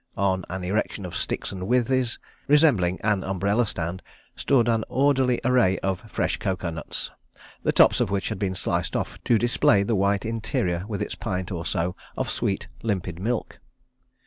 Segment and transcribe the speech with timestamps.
[0.17, 2.17] On an erection of sticks and withes,
[2.47, 4.01] resembling an umbrella stand,
[4.35, 7.11] stood an orderly array of fresh coco nuts,
[7.61, 11.13] the tops of which had been sliced off to display the white interior with its
[11.13, 13.59] pint or so of sweet, limpid milk.